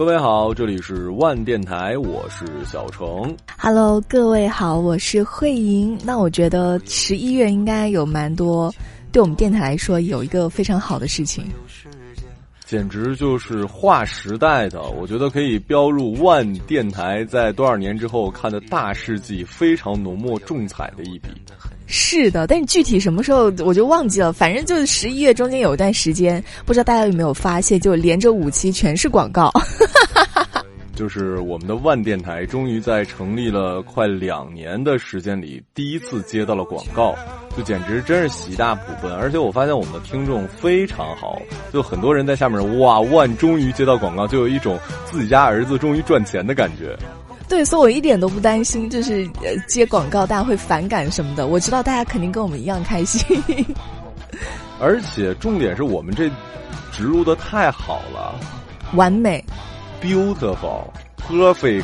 [0.00, 3.36] 各位好，这里是万电台，我是小程。
[3.58, 5.98] Hello，各位好，我是慧莹。
[6.02, 8.74] 那我觉得十一月应该有蛮多，
[9.12, 11.44] 对我们电台来说有一个非常好的事情，
[12.64, 14.80] 简直就是划时代的。
[14.80, 21.28] 我觉得可以标入万电台在多少年之后看的大事记，非常浓墨重彩的一笔。
[21.92, 24.32] 是的，但是具体什么时候我就忘记了。
[24.32, 29.50] 反正就是十一月中间有一段时间，不知道大家有没有发现，就连着五期全是广告。
[30.94, 37.16] 就是我们的万电台终于在成立了快两年的时间里，第一次接到了广告，
[37.56, 39.10] 就简直真是喜大普奔。
[39.10, 41.40] 而且我发现我们的听众非常好，
[41.72, 46.94] 就很多人在下面哇万终于接到广告，就有一种自己家儿子终于赚钱的感觉。
[47.50, 51.48] 对，所以我一点都不担心，就是呃接广告大家会反感什么的。
[51.48, 53.36] 我知道大家肯定跟我们一样开心，
[54.80, 56.30] 而且重点是我们这
[56.92, 58.38] 植入的太好了，
[58.94, 59.44] 完美
[60.00, 61.82] ，beautiful，perfect。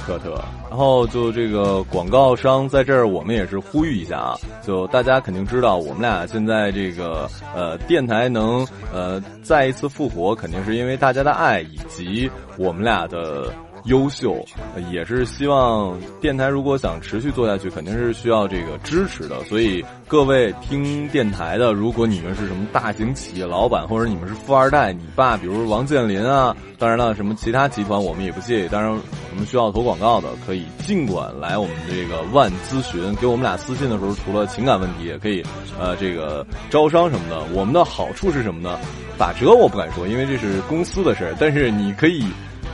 [0.68, 13.52] 然后就这个广告商在这儿，我们也是呼吁一下啊，就大家肯定知道，我们俩现在这个呃电台能呃再一次复活，肯定是因为大家的爱以及我们俩的。
[13.86, 14.44] 优秀，
[14.92, 19.42] 也是希望电台如果想持续做下去，肯定是需要这个支持的。
[19.44, 28.68] 所以各位听电台的，如果你们是什么大型企业老板，或者你们是富二代，你爸比如王健林啊，当然了，什么其他集团我们也不介意。
[28.68, 35.44] 当然，我们需要投广告的，可以尽管来我们这个万咨询，给我们俩私信的时候，除了情感问题，也可以
[35.78, 37.40] 呃这个招商什么的。
[37.52, 38.78] 我们的好处是什么呢？
[39.16, 42.24] 打折我不敢说，因为这是公司的事儿，但是你可以。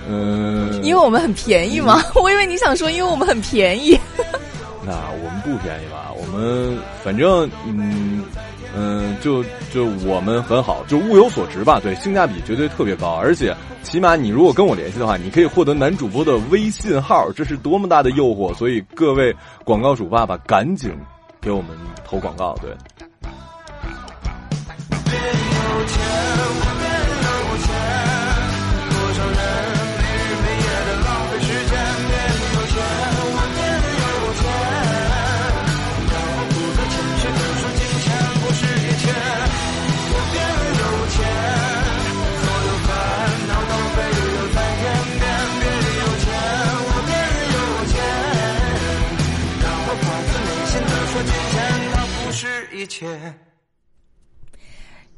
[0.09, 3.99] 嗯，因为我们很便宜嘛，我以为你想说因为我们很便宜。
[4.85, 6.11] 那我们不便宜吧？
[6.17, 8.25] 我们反正嗯
[8.75, 11.79] 嗯，就就我们很好，就物有所值吧。
[11.81, 18.53] 对，性价比绝对特别高，而且起码你如果跟我联系的话，你可以获得男主播的微信号，这是多么大的诱惑！
[18.55, 19.33] 所以各位
[19.63, 20.91] 广告主爸爸，赶紧
[21.41, 21.71] 给我们
[22.05, 22.75] 投广告，对。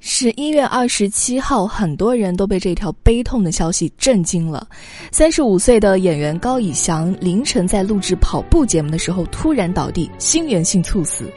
[0.07, 4.69] 十一月二十七号，很多人都被这条悲痛的消息震惊了。
[5.11, 11.33] 三十五岁的演员高以翔凌晨在录制跑步节目的时候突然倒地，心源性猝死。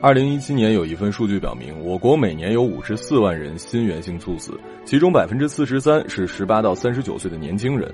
[0.00, 7.92] 二零一七年有一份数据表明，我国每年有五十四万人心源性猝死，其中百分之四十三是十八到三十九岁的年轻人，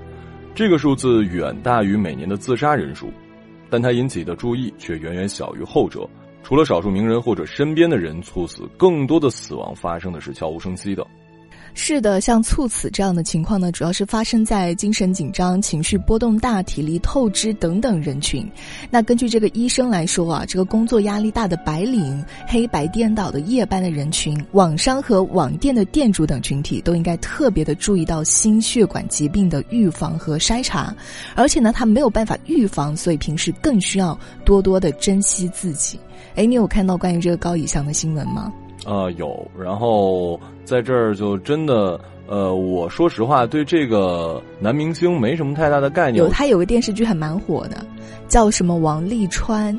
[0.53, 3.11] 这个数字远大于每年的自杀人数，
[3.69, 6.07] 但它引起的注意却远远小于后者。
[6.45, 11.03] 除了少数名人或者身边的人猝死，更多的死亡发生的是悄无声息的。
[11.77, 18.49] 是的，像猝死这样的情况呢，主要是发生在精神紧张、情绪波动大、体力透支等等人群。
[18.89, 30.95] 那根据这个医生来说啊，这个工作压力大的白领、黑白颠倒的夜班的人群、网商和网店的店主等群体，都应该特别的注意到心血管疾病的预防和筛查。
[31.35, 35.99] 而且呢，他没有办法预防，所以平时更需要多多的珍惜自己。
[36.35, 38.51] 哎，你有看到关于这个高以翔的新闻吗？
[38.85, 39.45] 呃，有。
[39.57, 46.23] 然后在这儿就真的，呃，我说实话，对这个男明星没什么太大的概念。
[46.23, 47.85] 有，他有个电视剧还蛮火的，
[48.27, 49.77] 叫什么王沥川。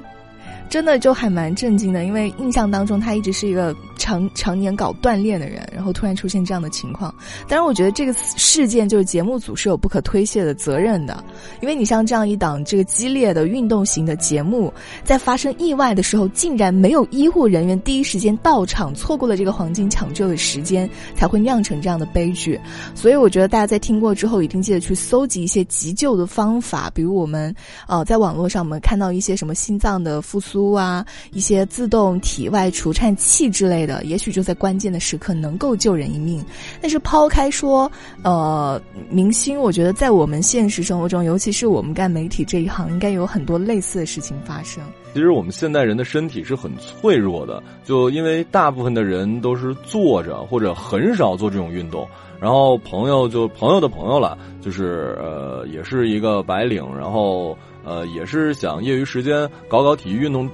[0.68, 7.14] 真的就还蛮震惊的，因为印象当中他一直是一个常常年搞锻炼的人，然后突然出现这样的情况。
[7.48, 11.24] 当然，我觉得这个事件就是节目组是有不可推卸的责任的，
[11.60, 14.72] 因为你像这样一档这个激烈的运动型的节目，
[15.04, 22.60] 在发生意外的时候，竟然没有医护人员第一时间到场，错过了这个黄金抢救的时间，才会酿成这样的悲剧。
[22.94, 27.54] 所以，我觉得大家在听过之后，一定记得去搜集一些急救的方法，比如我们
[27.86, 30.66] 呃在网络上我们看到一些什么心脏的复苏。
[30.76, 36.44] 啊，一些自动体外除颤器之类的，的也许就在关键的时刻能够救人一命。
[36.80, 37.90] 但是抛开说，
[38.22, 44.82] 呃，明星，我觉得在我们现实生活中，尤其是我们干媒体这一行，应该有很多类似的事情发生。
[45.14, 52.06] 其实我们现代人的身体是很脆弱的，就因为大部分的人都是坐着或者很少做这种运动。
[52.38, 57.56] 然后朋友就朋友的朋友了，就是呃，也是一个白领，然后。
[57.88, 60.50] 呃，也是想业余时间搞搞体育运动，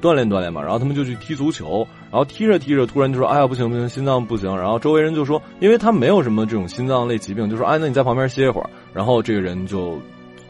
[0.00, 0.60] 锻炼锻炼嘛。
[0.60, 9.98] 然后他们就去踢足球，然后踢着踢着，突然就说：“哎呀，不行不行，心脏不行。”然后周围人就说：“因为他没有什么这种心脏类疾病，就说：‘哎，那你在旁边歇一会儿。’然后这个人就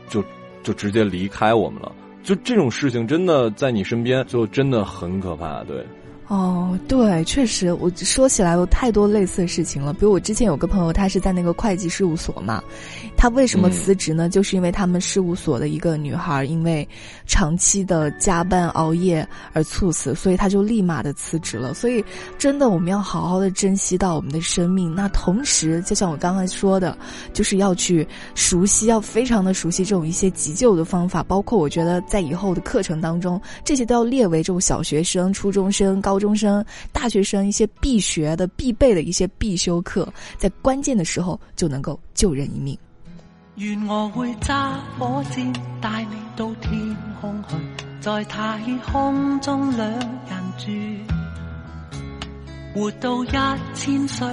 [0.09, 0.23] 就
[0.65, 1.93] 就直接离开我们了。
[2.25, 5.87] 就这种事情真的在你身边，就真的很可怕，对。”
[6.29, 9.93] 哦，对，确实，我说起来有太多类似的事情了。
[9.93, 12.63] 比如我之前有个朋友，他是在那个会计事务所嘛，
[13.19, 14.31] 他为什么辞职呢？
[14.31, 16.89] 就是因为他们事务所的一个女孩因为
[17.27, 21.75] 长期的加班熬夜而猝死，所以他就立马的辞职了。
[21.75, 22.03] 所以
[22.39, 24.95] 真的，我们要好好的珍惜到我们的生命。
[24.95, 26.97] 那同时，就像我刚刚说的，
[27.35, 31.23] 就是要去熟悉，要非常的熟悉这种一些急救的方法。
[31.25, 36.12] 包括我觉得在以后的课程当中，这些都要列为这种小学生、初中生、高。
[36.13, 36.63] 高中生、
[36.93, 40.07] 大学生一些必学的、必备的一些必修课，
[40.37, 42.79] 在关键的时候就能够救人一命。
[43.55, 45.51] 愿我会揸火箭
[45.81, 47.55] 带你到天空去，
[48.03, 48.61] 在太
[48.93, 49.99] 空中两人
[50.59, 50.71] 住，
[52.75, 53.31] 活到一
[53.75, 54.29] 千岁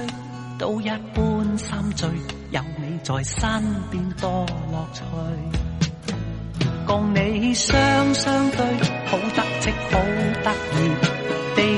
[0.57, 2.09] 都一般心醉，
[2.51, 5.01] 有你在身边多乐趣，
[6.85, 8.65] 共你双双对，
[9.05, 9.97] 好得戚好
[10.43, 11.08] 得意。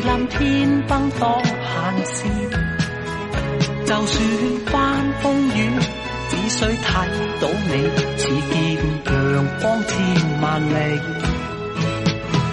[0.02, 1.28] 地冧天崩多
[1.62, 2.26] 閒事，
[3.86, 4.20] 就算
[4.66, 4.74] 翻
[5.22, 5.26] 風
[5.56, 5.60] 雨，
[6.30, 6.90] 只需睇
[7.40, 7.74] 到你，
[8.18, 8.54] 似見
[9.06, 9.10] 陽
[9.62, 9.94] 光千
[10.42, 10.74] 萬里。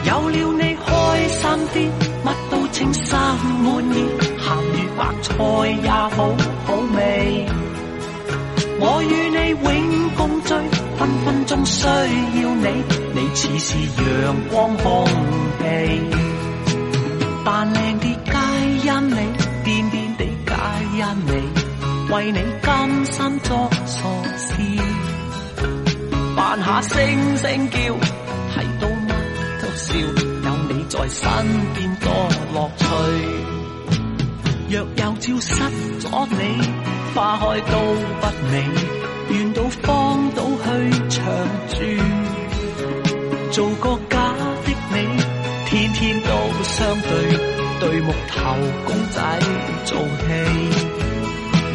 [0.04, 0.88] 有了你開
[1.28, 1.42] 心
[1.72, 1.76] 啲，
[2.24, 3.18] 乜都稱心
[3.62, 3.96] 滿意，
[4.38, 5.32] 鹹魚白菜
[5.82, 6.16] 也好
[6.66, 6.96] 好味。
[8.80, 9.66] 我與你永
[10.16, 10.54] 共聚，
[10.98, 12.66] 分分鐘需要你，
[13.14, 14.04] 你似是陽
[14.50, 15.06] 光空
[15.60, 16.27] 氣。
[17.48, 18.32] 扮靓啲皆
[18.84, 19.16] 因你，
[19.64, 20.52] 癫癫地皆
[20.98, 21.32] 因你，
[22.12, 22.68] 为你甘
[23.06, 24.04] 心作傻
[24.36, 24.52] 事，
[26.36, 26.98] 扮下声
[27.38, 27.78] 声叫，
[28.52, 29.10] 睇到乜
[29.62, 29.94] 都笑，
[30.44, 31.24] 有你在身
[31.72, 32.12] 边多
[32.52, 32.84] 乐趣。
[34.68, 35.48] 若有朝失
[36.00, 36.38] 咗你，
[37.14, 37.74] 花开都
[38.20, 38.54] 不美，
[39.30, 40.68] 愿到荒岛去
[41.08, 41.24] 长
[41.70, 41.76] 住，
[43.50, 44.18] 做个假
[44.66, 44.96] 的你。
[45.70, 46.30] 天天都
[46.62, 47.27] 相，对
[48.00, 48.54] 木头
[48.84, 49.20] 公仔
[49.84, 50.04] 做戏。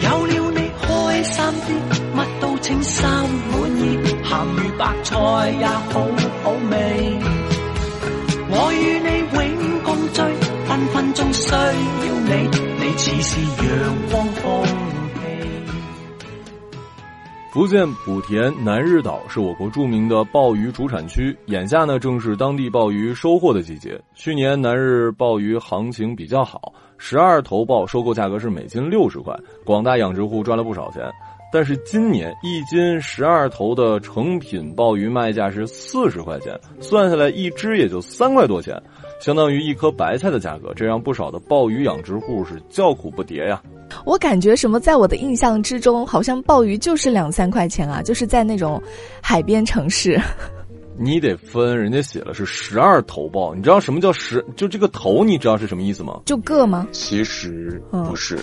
[0.03, 1.67] 有了你开心啲，
[2.15, 3.81] 乜都称心满意，
[4.23, 5.11] 咸鱼白菜
[5.59, 5.93] 也好
[6.43, 6.73] 好味。
[8.49, 10.21] 我与你永共聚，
[10.67, 11.57] 分分钟需要
[12.25, 12.31] 你，
[12.79, 13.31] 你似是
[13.65, 13.71] 阳
[14.11, 14.82] 光空。
[17.53, 24.01] 福建莆田南日岛是我国著名的鲍鱼主产区，眼下呢正是当地鲍鱼收获的季节。
[24.15, 31.03] 去年南日鲍鱼行情比较好，十二头鲍收购价格是每斤六十块，广大养殖户赚了不少钱。
[31.51, 38.75] 但是今年一斤十二头的成品鲍鱼卖价是四十块钱，算下来一只也就三块多钱，
[39.23, 43.63] 相当于一颗白菜的价格，这让不少的鲍鱼养殖户是叫苦不迭呀。
[44.03, 48.83] 我感觉什么，在我的印象之中，好像鲍鱼就是两三块钱啊，就是在那种
[49.21, 50.19] 海边城市。
[50.97, 54.45] 你得分，人家写了是十二头鲍，你知道什么叫十？
[54.57, 56.19] 就这个头，你知道是什么意思吗？
[56.25, 56.85] 就个吗？
[56.91, 58.37] 其实不是，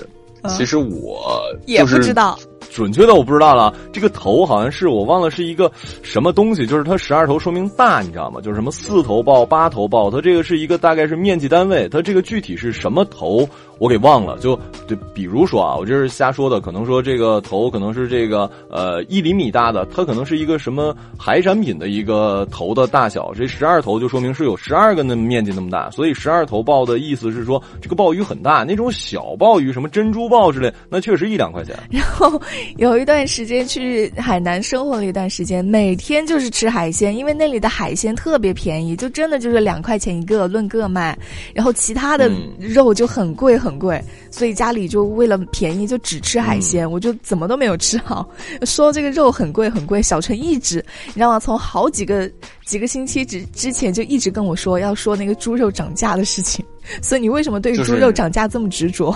[0.48, 2.38] 其实我也不知道。
[2.70, 5.70] 准确的我不知道了，这个头好像是我忘了是一个
[6.02, 8.40] 什么东西，就是它十二头说明大，你知道吗？
[8.40, 13.48] 就是什么四头豹、八头豹，它这个是一个大概是面积单位，它这个具体是什么头
[13.78, 14.38] 我给忘了。
[14.38, 14.56] 就
[14.87, 31.76] 就，比如说啊，我这是瞎说的，可能说这个头可能是这个呃一厘米大的，它可能是一个什么海产品的一个头的大小，这十二头就说明是有十二个那面积那么大，所以十二头豹的意思是说这个鲍鱼很大，那种小鲍鱼什么珍珠鲍之类，那确实一两块钱。
[31.90, 32.40] 然后。
[32.78, 41.16] 有一段时间去海南生活了一段时间，每天就是吃海鲜，因为那里的海鲜特别便宜，就真的就是两块钱一个，论个卖。
[41.54, 48.28] 然后其他的肉就很贵很贵，所以家里就为了便宜就只吃海鲜，我就怎么都没有吃好。
[48.66, 51.38] 说这个肉很贵很贵，小陈一直你知道吗？
[51.40, 52.30] 从好几个
[52.64, 56.64] 几个星期之之前就一直跟我说要说那个猪肉涨价的事情，
[57.02, 59.14] 所以你为什么对猪肉涨价这么执着？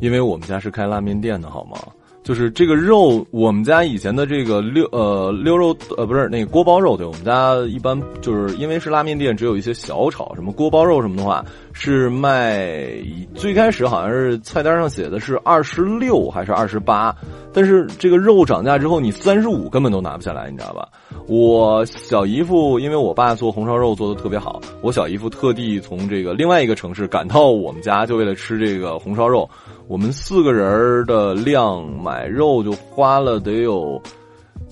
[0.00, 1.78] 因为我们家是开拉面店的，好吗？
[2.22, 12.76] 就是这个肉，我们家以前的这个溜呃溜肉呃不是那个锅包肉，对我们家一般就是因为是拉面店，只有一些小炒，什么锅包肉什么的话是卖
[13.34, 17.14] 最开始好像是菜单上写的是二十六还是二十八，
[17.52, 20.88] 但是这个肉涨价之后，你三十五根本都拿不下来，你知道吧？
[21.26, 29.48] 我小姨夫因为我爸做红烧肉做的特别好，我小姨夫特地从这个另外一个城市赶到我们家，就为了吃这个红烧肉。
[29.86, 34.00] 我们四个人的量买肉就花了得有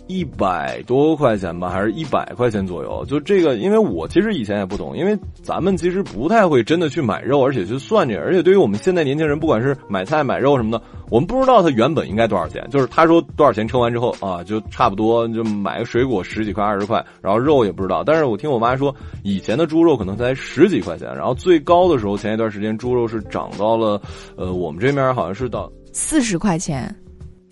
[0.08, 3.04] 一百多块钱吧，还是一百块钱左右？
[3.06, 8.16] 就这个，因为我其实以前也不懂，因为咱们其实不太会真的去买肉，而且去算这。
[8.16, 12.66] 而且对于我们现在年轻人，不管是买菜买肉什么的，我们不知道它原本应该多少钱。
[12.70, 18.02] 就是他说多少钱称完之后啊，就差不多就买个水果十几块二十块，然后肉也不知道。
[18.02, 24.00] 但是我听我妈说，以前的猪肉可能才十几块钱，然后最高的时候前一段时间猪肉是涨到了，
[24.36, 26.94] 呃，我们这边好像是到四十块钱。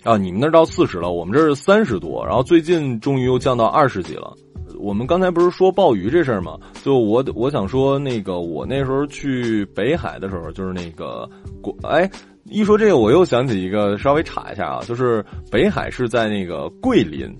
[0.07, 4.33] 啊，你们那儿到四十了，我们这是三十多，然后最近终于又降到二十几了。
[4.79, 6.57] 我们刚才不是说鲍鱼这事儿吗？
[6.85, 11.29] 就我我想说，那个我那时候去北海的时候，就是那个
[11.61, 12.09] 过，哎，
[12.45, 17.35] 一说这个我又想起一个，稍微查一下啊，就是北海是在那个桂林。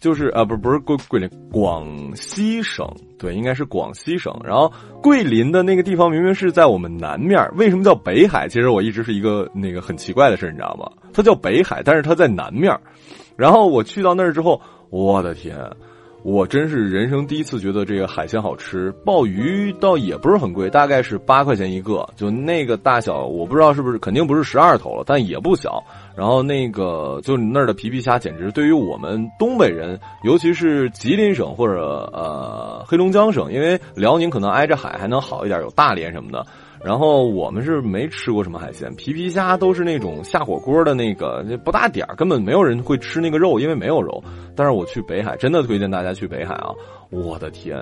[0.00, 2.86] 就是啊，不不是桂桂林，广西省
[3.18, 4.32] 对，应该是广西省。
[4.44, 8.48] 然后桂林的那个地方明明是在我们南面，为什么叫北海？
[8.48, 10.88] 其实我一直是一个那个很奇怪的事，你知道吗？
[11.12, 12.72] 它叫北海，但是它在南面。
[13.36, 15.56] 然后我去到那儿之后，我的天！
[16.24, 25.82] 我真是人生第一次觉得这个海鲜好吃，鲍鱼倒也不是很贵，大概是八块钱一个，就那个大小，我不知道是不是，肯定不是十二头了，但也不小。
[26.16, 36.44] 然后那个就那儿的皮皮虾，简直对于我们东北人，尤其是吉林省或者呃黑龙江省，因为辽宁可能挨着海，还能好一点，有大连什么的。
[36.84, 44.22] 然后我们是没吃过什么海鲜，皮皮虾都是那种下火锅的那个，那不大点，根本没有人会吃那个肉，因为没有肉。
[44.54, 46.70] 但是我去北海，真的推荐大家去北海啊！
[47.10, 47.76] 我的天。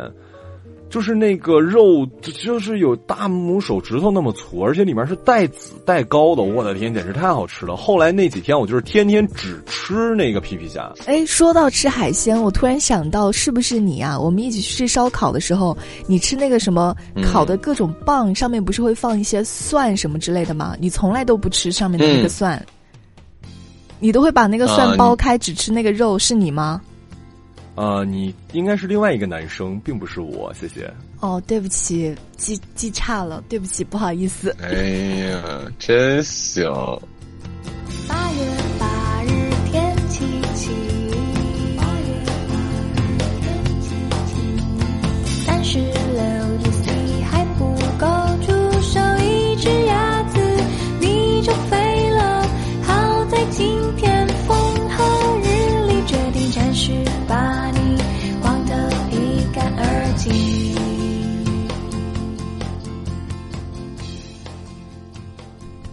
[0.88, 6.42] 就是那个肉，就是有大拇手指头那么粗，而且里面是带籽带膏的。
[6.42, 7.76] 我的天，简直太好吃了！
[7.76, 10.92] 后来那几天，我就是天天只吃那个皮皮虾。
[11.06, 14.18] 哎，说到吃海鲜，我突然想到，是不是你啊？
[14.18, 15.76] 我们一起去吃烧烤的时候，
[16.06, 20.76] 你吃那个什么烤的各种棒，上面不是会放一些蒜什么之类的吗？
[20.80, 22.64] 你从来都不吃上面的那个蒜，
[23.98, 26.80] 你都会把那个蒜剥开，只吃那个肉，是你吗？
[27.76, 30.92] 呃，你应该是另外一个男生，并不是我，谢谢。
[31.20, 34.54] 哦，对不起，记记差了，对不起，不好意思。
[34.60, 34.68] 哎
[35.30, 36.64] 呀，真行。
[38.08, 38.40] 八月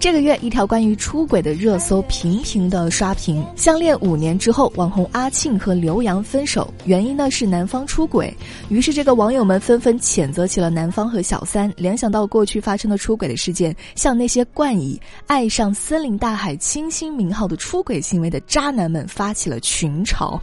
[0.04, 3.42] 这个月，一条关于出轨的热搜频频的刷屏。
[3.56, 8.36] 相恋五年之后，网红阿庆和刘洋分手，原因呢是男方出轨。
[8.68, 11.72] 于是，这个网友们纷纷谴责起了男方和小三。
[11.78, 20.38] 联想到过去发生的出轨的事件，向那些冠以“爱上森林大海清新”名号的出轨行为的渣男们发起了群嘲。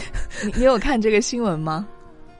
[0.56, 1.86] 你有看这个新闻吗？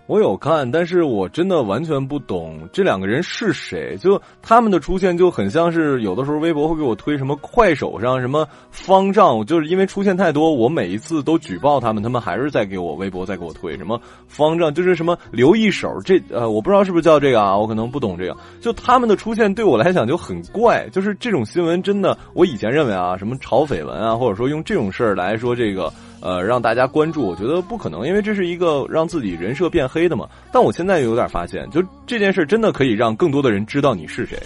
[0.06, 3.96] 我有看，但是我真的完全不懂这两个人是谁。
[3.98, 15.88] 就他们的出现就很像是有的时候微博会给我推什么快手上什么方丈，就是因为出现太多，我每一次都举报他们，他们还是在给我微博在给我推什么方丈，就是什么留一手。
[16.04, 18.36] 这呃，我不知道是不是叫这个啊，我可能不懂这个。
[18.60, 25.90] 就他们的出现对我来讲就很怪，就是这种新闻真的，我以前认为啊，什么炒绯闻啊，或者说用这种事儿来说这个。
[26.22, 30.28] 呃，让大家关注，我觉得不可能，因为这是一个让自己人设变黑的嘛。
[30.52, 34.38] 但我现在有点发现，就这件事真的可以让更多的人知道你是谁。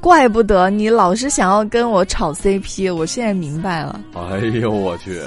[0.00, 3.98] 怪不得你老是想要跟我炒 CP，我现在明白了。
[4.14, 5.18] 哎呦我去，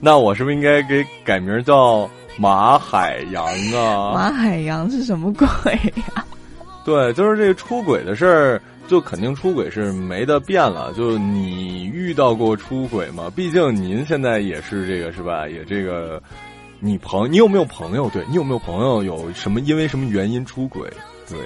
[0.00, 4.12] 那我是不是应该给改名叫马海洋啊？
[4.12, 5.46] 马海洋是什么鬼
[6.14, 6.24] 呀？
[6.84, 8.60] 对，就是这个出轨的事儿。
[8.86, 10.92] 就肯定出轨是没得变了。
[10.92, 13.32] 就你遇到过出轨吗？
[13.34, 15.48] 毕竟您现在也是这个是吧？
[15.48, 16.22] 也这个，
[16.80, 18.10] 你朋你有没有朋友？
[18.10, 20.86] 对你有没有朋友有什么因为什么原因出轨？
[21.26, 21.38] 对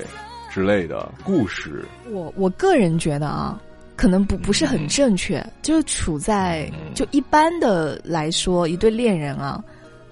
[0.51, 1.85] 之类的故事。
[2.11, 3.57] 我我个人觉得啊，
[3.95, 5.41] 可能不不是很正确。
[5.63, 9.63] 就是处在就一般的来说，一对恋人啊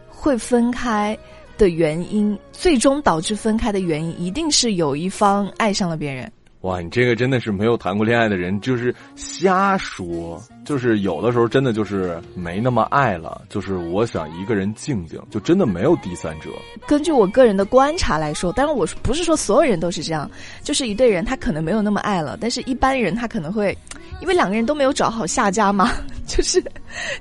[0.09, 1.19] 会分开
[1.57, 6.31] 的原因，最终导致分开的原因，一定是有一方爱上了别人。
[6.63, 16.51] 哇，你这个真的是没有谈过恋爱的人，就是瞎说，就是有的时候真的就是没那么爱了，就是我想一个人静静，就真的没有第三者。
[16.87, 20.29] 根据我个人的观察来说，当然我不是说所有人都是这样，
[20.63, 23.77] 就是一对人他可能没有那么爱了，但是一般人他可能会，
[24.21, 25.93] 因为两个人都没有找好下家嘛，
[26.27, 26.63] 就是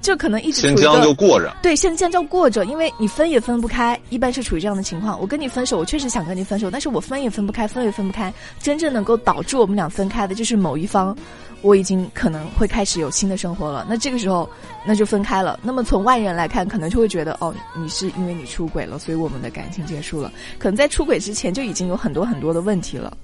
[0.02, 1.56] 就可能一直先将就过着。
[1.62, 5.22] 对，先将就过着，因为你分也分不开，一般是处于这样的情况。
[5.22, 8.34] 我跟你分手，我确实想跟你分手，但是我分也分不开，分也分不开。
[8.60, 11.16] 真正能够导致我们俩分开的，就是某一方，
[11.62, 13.86] 我已经可能会开始有新的生活了。
[13.90, 14.50] 那这个时候，
[14.86, 15.60] 那就分开了。
[15.64, 20.32] 那么从外人来看，可能就会觉得，哦，你是因为你出轨了，所以我们的感情结束了。
[20.58, 23.16] 可能在出轨之前就已经有很多很多的问题了。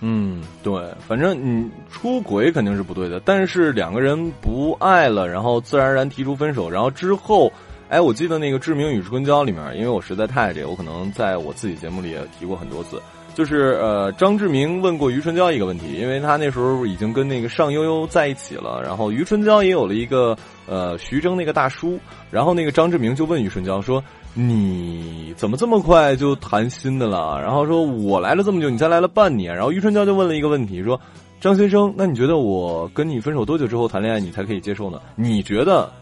[0.00, 7.52] 嗯，对，反正你出轨肯定是不对的，但是两个人不爱了，然后自然而然提出分手，然后之后，
[7.88, 13.00] 哎，我记得那个《志明与春娇》里面，因为我实在太爱这个，我可能在我自己节目里也提过很多次，
[13.34, 20.36] 就是呃，张志明问过于春娇一个问题，因为他那时候已经跟那个尚悠悠在一起了，然后于春娇也有了一个
[20.66, 21.98] 呃徐峥那个大叔，
[22.30, 24.02] 然后那个张志明就问于春娇说。
[24.34, 27.38] 你怎么这么快就谈新的了？
[27.42, 29.54] 然后说我来了这么久，你才来了半年。
[29.54, 30.98] 然后于春娇就问了一个问题，说
[31.38, 34.98] ：“张先生，那你觉得我跟你分手多久之后谈恋爱你才可以接受呢？
[35.16, 35.92] 你觉得，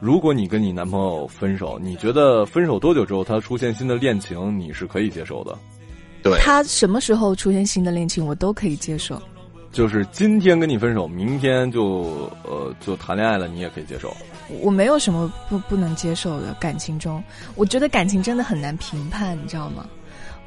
[0.00, 5.56] 如果你跟你男朋友分手，你觉得分手多久之后他出现新的恋情你是可以接受的？
[6.24, 9.20] 对，他什么时候出现新的恋情我都可以接受。
[9.70, 14.16] 就是今天跟你分手，明天就呃就谈恋爱了，你也可以接受。
[14.60, 17.22] 我没有什么不不能接受的感情中，
[17.56, 19.84] 我觉得感情真的很难评判，你知道吗？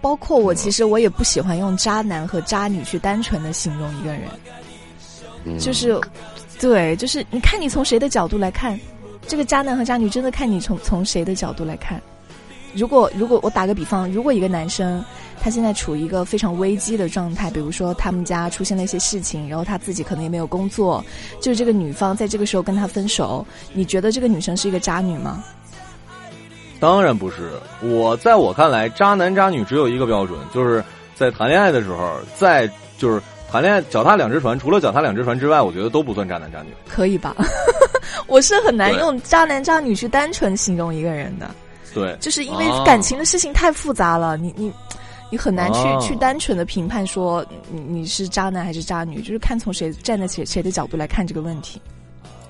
[0.01, 5.99] 包括我，其实我也不喜欢用渣男和渣女去单纯的形容一个人，就是
[6.59, 8.79] 对，就是你看你从谁的角度来看，
[9.27, 12.01] 这个渣男和渣女真的看你从从谁的角度来看。
[12.77, 15.03] 如果如果我打个比方，如果一个男生
[15.41, 21.03] 他现在处于一个非常危机的状态，比如说他们家出现了一些事情，然后他自己可能也没有工作，
[21.41, 23.43] 就是这个女方在这个时候跟他分手，
[23.73, 25.43] 你觉得这个女生是一个渣女吗？
[26.79, 30.83] 当然不是，我在我看来，渣男渣女只有一个标准，就是
[31.15, 32.69] 在谈恋爱的时候，在
[32.99, 33.19] 就是
[33.51, 36.69] 谈恋爱脚踏两只船，除了脚踏两只船之外，我觉得都不算渣男渣女。
[36.87, 37.35] 可以吧？
[38.27, 41.49] 我是很难用渣男渣女去单纯形容一个人的。
[41.97, 44.71] 对，就是因为感情的事情太复杂了，你你
[45.29, 51.81] 你很难去去单纯的评判说你你是渣男还是渣女，就是看从谁站在谁谁的角度来看这个问题。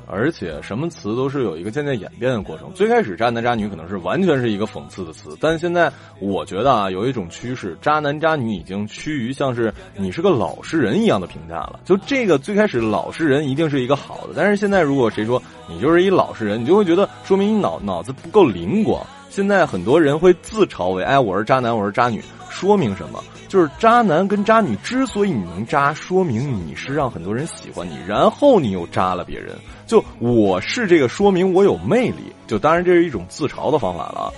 [0.10, 2.72] 而且什么词都是有一个渐渐演变的过程。
[2.74, 11.82] 最开始渣男渣女可能是完全是一个讽刺的词，但现在我觉得啊，有一种趋势，渣男渣女已经趋于像是你是个老实人一样的评价了。
[11.84, 19.06] 就这个最开始老实人一定是一个好的，但是现在如果谁说你就是一老实人，你就会觉得说明你脑脑子不够灵光。
[19.38, 22.20] 现在很多人会自嘲为“哎，我是渣男，我是渣女”，
[22.50, 23.24] 说明什么？
[23.48, 29.56] 就是渣男跟渣女之所以你能渣，说明你是让很多人喜欢你，然后你又渣了别人。
[29.86, 32.34] 就我是这个，说明我有魅力。
[32.48, 34.34] 就当然这是一种自嘲的方法了。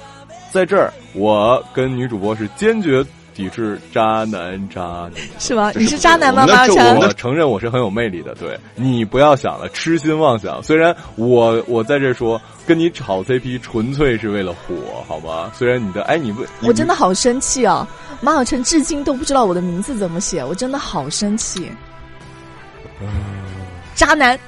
[0.52, 3.02] 在这儿，我跟女主播是坚决。
[3.40, 5.72] 抵制渣男渣女是吗？
[5.74, 6.46] 你是渣男吗？
[6.46, 8.36] 马成，我承认我是很有魅力的。
[8.36, 10.62] 对你不要想了，痴心妄想。
[10.62, 14.76] 虽然我我在这说跟你炒 CP 纯粹是为了火，
[15.08, 15.50] 好吗？
[15.56, 17.88] 虽然你的哎，你不，我真的好生气啊！
[18.20, 21.72] 马小晨至今都不知道我的名字怎么写，我真的好生气。
[23.96, 24.38] 渣男。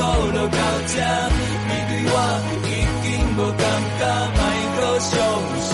[0.00, 0.58] 相好到
[0.88, 0.96] 这，
[1.68, 2.16] 你对我
[2.64, 2.68] 已
[3.04, 3.62] 经无感
[4.00, 4.40] 觉，莫
[4.76, 5.12] 搁伤
[5.68, 5.70] 心，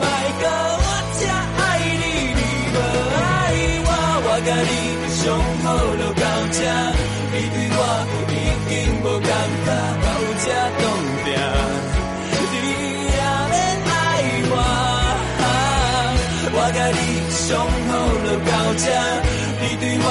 [0.00, 0.02] 莫
[0.40, 0.42] 搁
[0.80, 0.88] 我
[1.20, 1.22] 这
[1.60, 1.60] 爱
[2.00, 2.40] 你，你
[2.72, 2.78] 无
[3.12, 3.20] 爱
[3.84, 3.90] 我。
[4.24, 4.72] 我甲你
[5.20, 5.22] 相
[5.62, 5.66] 好
[6.00, 6.24] 就到
[6.56, 6.58] 这，
[7.30, 7.78] 你对我
[8.32, 8.34] 已
[8.70, 8.72] 经
[9.04, 9.28] 无感
[9.66, 9.68] 觉，
[10.00, 10.08] 到
[10.40, 10.46] 这
[10.80, 10.82] 冻
[11.26, 11.28] 定。
[16.58, 16.98] 我甲你
[17.36, 17.90] 相好
[18.24, 18.84] 就到这，
[19.60, 20.08] 你对我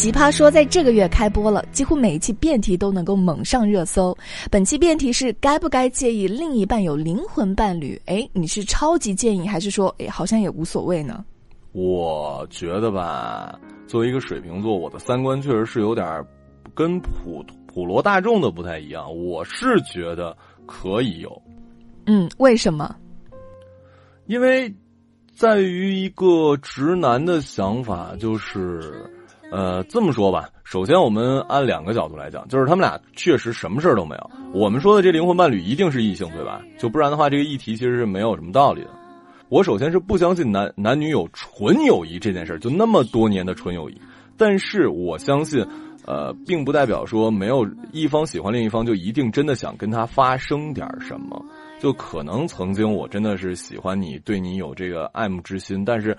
[0.00, 4.16] 奇葩说在这个月开播了，几乎每一期辩题都能够猛上热搜。
[4.50, 8.00] 本期辩题是该不该介意另一半有灵魂伴侣？
[8.06, 11.22] 哎，你是超级介意，还是说哎好像也无所谓呢？
[11.72, 16.24] 我觉得吧，作为一个水瓶座，我的三观确实是有点
[16.74, 19.14] 跟普普罗大众的不太一样。
[19.14, 20.34] 我是觉得
[20.64, 21.42] 可以有，
[22.06, 22.96] 嗯，为什么？
[24.24, 24.74] 因为
[25.36, 29.04] 在于一个直男的想法，就是
[29.50, 30.48] 呃，这么说吧。
[30.62, 34.30] 首先，我们按两个角度来讲，就是他们俩确实什么事儿都没有。
[34.52, 36.62] 我们说的这灵魂伴侣一定是异性，对吧？
[36.78, 38.90] 就不然的话，这个议题其实是没有什么道理的。
[39.48, 44.00] 我首先是不相信男男女有纯友谊这件事儿，就那么多年的纯友谊。
[44.36, 45.66] 但是我相信，
[46.06, 51.44] 呃，并不代表说没有一方喜欢另一方就一定真的想跟他发生点什么。
[51.80, 56.16] 就可能曾经我真的是喜欢你，对你有这个爱慕之心，但是。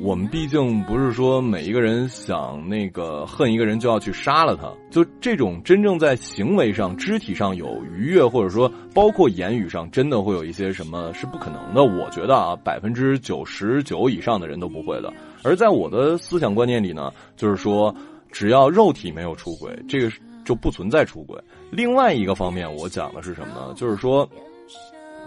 [0.00, 11.84] 我们毕竟不是说每一个人想那个恨一个人就要去杀了他，就这种真正在行为上、肢体上有愉悦，或者说包括言语上，真的会有一些什么是不可能的。
[11.84, 15.12] 我觉得啊，百分之九十九以上的人都不会的。
[15.42, 17.94] 而在我的思想观念里呢，就是说，
[18.30, 20.10] 只要肉体没有出轨，这个
[20.44, 21.38] 就不存在出轨。
[21.70, 23.74] 另外一个方面，我讲的是什么呢？
[23.74, 24.28] 就是说，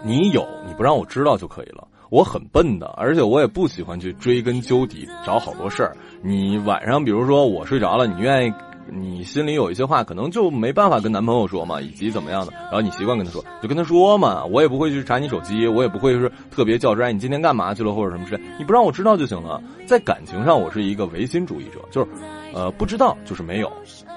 [0.04, 1.86] 你有你不让我知道就可以了。
[2.14, 5.96] 我很笨的，而且我也不喜欢去追根究底找好多事儿。
[6.22, 8.52] 你晚上，比如说我睡着了，你愿意，
[8.90, 14.44] 你心里有一些话，可能就没办法跟男朋友说嘛，以及怎么样的，然后你习惯跟他说，就跟他说嘛。
[14.44, 19.62] 我也不会去查你手机，我也不会是特别较真，你今天干嘛去了或者什么事，你不让我知道就行了。
[19.86, 22.08] 在感情上，我是一个唯心主义者，就是，
[22.54, 23.70] 呃，不知道就是没有。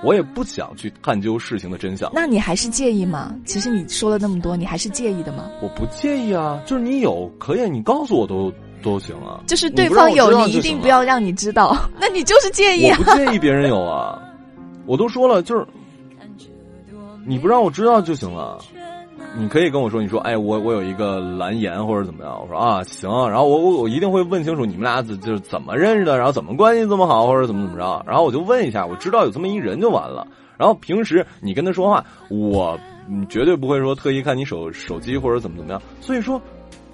[0.03, 2.12] 我也不想去探究事情的真相。
[2.13, 3.36] 那你还是介意吗？
[3.45, 5.49] 其实你说了那么多，你还是介意的吗？
[5.62, 8.53] 我不介意啊，就是你有可以，你告诉我都
[8.84, 9.41] 都行啊。
[9.47, 11.75] 就是对方有，你一定不要让你知道。
[11.99, 12.89] 那你就是介意。
[12.91, 14.21] 我不介意别人有啊，
[14.88, 15.65] 我都说了，就是
[17.26, 18.58] 你不让我知道就行了。
[19.38, 22.39] 你可以跟我说，你说，哎，我我有一个蓝颜或者怎么样？
[22.41, 23.10] 我说啊，行。
[23.30, 28.04] 然后我我我一定会问清楚你们俩就是怎么认识的，然后怎么关系这么好，或者怎么怎么着。
[28.08, 30.26] 然后我就问一下，我知道有这么一人就完了。
[30.58, 32.80] 然后平时你跟他说话，我
[33.30, 35.80] 绝对不会说特意看你手手机或者怎么怎么样。
[36.02, 36.41] 所以说，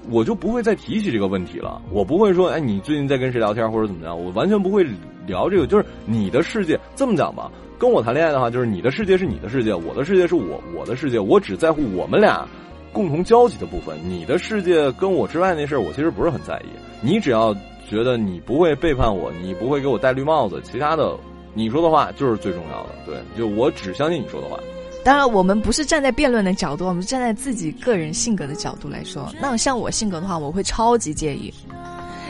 [0.09, 1.81] 我就不会再提起这个问题了。
[1.91, 4.21] 我不会说，哎，你最近在跟谁聊天或者怎么样？
[4.21, 4.85] 我完全不会
[5.25, 5.65] 聊这个。
[5.65, 7.49] 就是你的世界，这么讲吧。
[7.83, 12.47] 跟我谈恋爱的话，就是你的世界是你的世界，我的世界是我我的世界，我只在乎我们俩
[12.93, 13.99] 共同交集的部分。
[14.05, 16.69] 你的世界跟我之外那事儿，我其实不是很在意。
[17.01, 17.53] 你只要
[17.89, 21.13] 觉得你不会背叛我，你不会给我戴绿帽子，其他的
[21.53, 22.91] 你说的话就是最重要的。
[23.05, 24.57] 对，就我只相信你说的话。
[25.03, 29.29] 当然，我们不是站在辩论的角度，我们站在自己个人性格的角度来说。
[29.41, 31.53] 那像我性格的话，我会超级介意，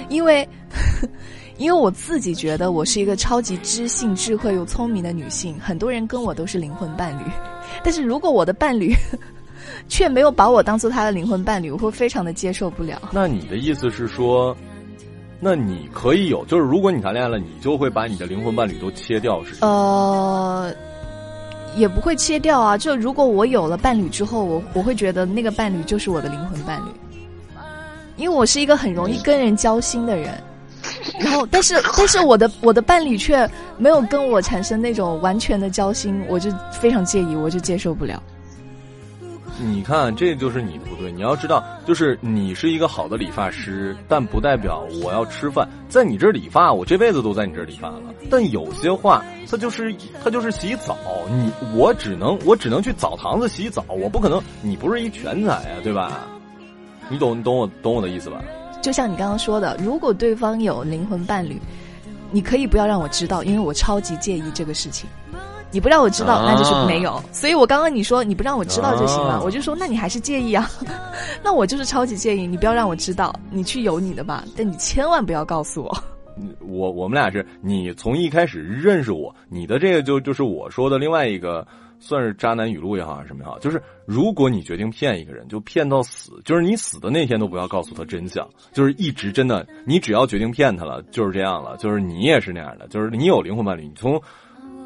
[0.09, 0.49] 因为。
[1.63, 7.23] 因为我自己觉得我是一个超级知性、智慧又聪明的女性，很多人跟我都是灵魂伴侣。
[7.81, 8.93] 但是如果我的伴侣
[9.87, 13.01] 却没有把我当做他的灵魂伴侣，我会非常的接受不了。
[13.13, 14.53] 那你的意思是说，
[15.39, 19.55] 那你可以有，就是如果你谈恋爱了，你就会把你的灵魂伴侣都切掉，是？
[19.61, 20.69] 呃，
[21.77, 22.77] 也不会切掉啊。
[22.77, 26.89] 就如果我有了伴侣之后，我我会觉得那个伴侣就是我的灵魂伴侣，
[28.17, 30.43] 因为我是一个很容易跟人交心的人。
[31.19, 38.21] 然后，但是，但是我的我的伴侣却没有跟我产生那种完全的交心，我就非常介意，我就接受不了。
[39.59, 41.11] 你看，这就是你的不对。
[41.11, 48.01] 你要知道，就是你是一个好的理发师，但不代表我要吃饭在你这儿理发，我这辈子都在你这儿理发了。
[48.31, 50.97] 但有些话，它就是它就是洗澡，
[51.29, 54.41] 你我只能我只能去澡堂子洗澡，我不可能。
[54.63, 56.21] 你不是一全才啊，对吧？
[57.09, 58.41] 你懂你懂我懂我的意思吧？
[58.83, 61.57] 就像你刚刚说的，如果对方有灵魂伴侣，
[62.31, 65.09] 你可以不要让我知道，因为我超级介意这个事情。
[65.71, 67.23] 你不让我知道，那就是没有。
[67.31, 70.69] 所以我刚刚你说你不让我知道就行了，我就说那你还是介意啊？
[71.41, 76.03] 那我就是超级介意，你不要让我知道，你去有你的吧，但你千万不要告诉我。
[76.59, 81.65] 我我们俩是你从一开始认识我，你的这个就就是我说的另外一个。
[82.05, 94.21] 算是渣男语录也好，还是什么也好，就是如果你决定骗一个人，就骗到死，就是你死的那天都不要告诉他真相，就是一直真的，你只要决定骗他了，就是这样了，就是你也是那样的，就是你有灵魂伴侣，你从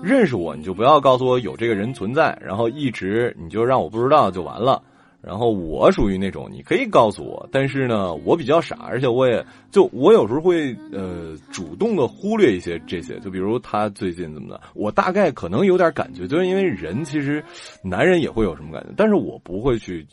[0.03, 4.83] 认识我，你就不要告诉我有这个人存在，然后一直你就让我不知道就完了。
[5.21, 17.43] 然后我属于那种，你可以告诉我，但是呢，我比较傻，而且我也就我有时候会呃主动的忽略一些这些，就比如他最近怎么的，我大概可能有点感觉，就是因为人其实
[17.83, 20.05] 男人也会有什么感觉，但是我不会去。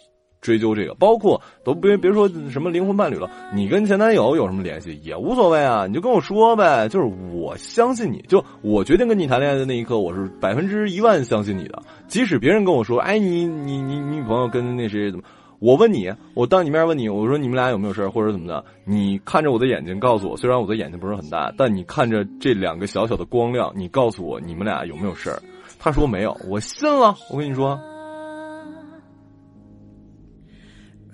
[0.45, 6.87] 追究这个，包括都别别说什么灵魂伴侣了，你跟前男友有什么联系也无所谓啊，你就跟我说呗。
[6.87, 11.83] 就是我相信你，就我决定跟你谈恋爱的那一刻，我是百分之一万相信你的。
[12.09, 15.25] 即使别人跟我说，哎，你你你你女朋友跟那谁怎么，
[15.61, 18.63] 我问你，我当你面问你，我说你们俩有没有事，或者怎么的？
[18.85, 25.35] 你看着我的眼睛告诉我，虽然我的眼睛不是很大，但你看着这两个小小的光亮，你告诉我你们俩有没有事？
[25.79, 27.17] 他说没有，我信了。
[27.31, 27.81] 我跟你说。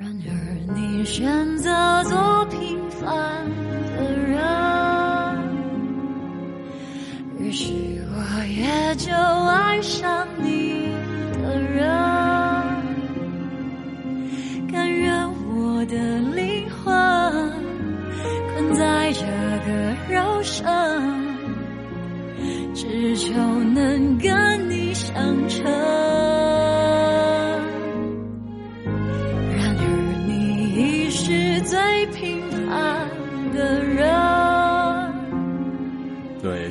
[0.01, 0.31] 然而
[0.75, 1.71] 你选择
[2.05, 3.45] 做平凡
[3.97, 4.41] 的人，
[7.39, 7.71] 于是
[8.09, 9.13] 我也就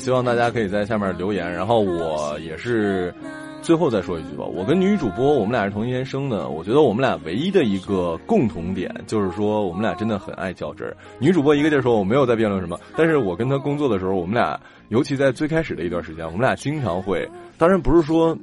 [0.09, 1.53] 希望大家可以在下面留言。
[1.53, 3.13] 然后我也是
[3.61, 10.97] 最后再说一句吧，我跟女主播我们俩是同一天生的，我觉得我们俩唯一的一个共同点就是说我们俩真的很爱较真儿。
[11.19, 18.35] 女主播一个劲儿说我没有在辩论什么，但是我跟她工作的时候，我们俩尤其在最开始的一段时间，我们俩经常会，当然不是说。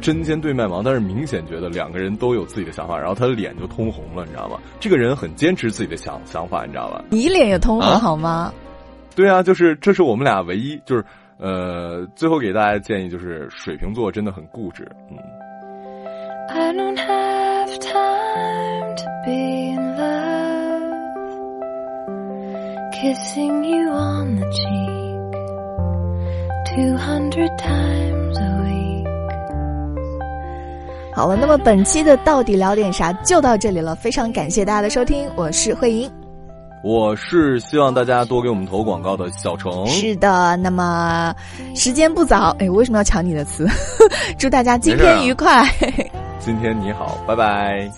[0.00, 4.58] 针尖对麦芒，但是明显觉得两个人都有自己的想法，然后他的脸就通红了，你知道吗？
[4.80, 7.04] 这个人很坚持自己的想想法，你知道吧？
[7.08, 8.52] 你脸也通红好吗？
[9.16, 11.02] 对啊，就是这是我们俩唯一，就是
[11.38, 15.16] 呃，最后给大家建议就是水瓶座真的很固执，嗯。
[16.48, 20.82] I don't have time to be in love.
[22.92, 25.16] Kissing you on the cheek
[26.76, 29.06] 200 times a week.
[31.14, 36.25] 好了，那么本期的到底聊点啥就到这里了，非常感谢大家的收听，我是慧莹。
[36.86, 39.84] 我是希望大家多给我们投广告的小程。
[39.88, 41.34] 是的，那么
[41.74, 43.66] 时间不早，哎，为什么要抢你的词？
[44.38, 45.68] 祝大家今天愉快。
[46.38, 47.90] 今天你好，拜拜。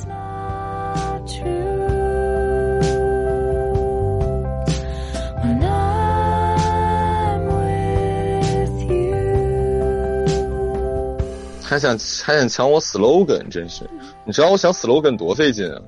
[11.62, 11.90] 还想
[12.24, 13.84] 还想抢我 slogan，真是！
[14.24, 15.78] 你知道我想 slogan 多费劲啊，